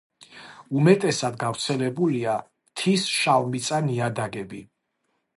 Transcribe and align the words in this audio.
უმეტესად 0.77 1.35
გავრცელებულია 1.43 2.33
მთის 2.47 3.03
შავმიწა 3.17 3.81
ნიადაგები. 3.91 4.63